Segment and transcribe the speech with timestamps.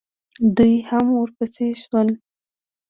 [0.55, 2.09] دوئ هم ورپسې شول.